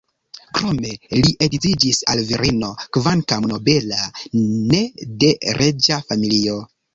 [0.59, 0.93] Krome
[1.25, 4.01] li edziĝis al virino, kvankam nobela,
[4.73, 4.81] ne
[5.25, 5.31] de
[5.61, 6.59] reĝa familio.